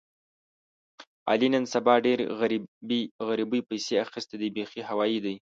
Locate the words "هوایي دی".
4.89-5.35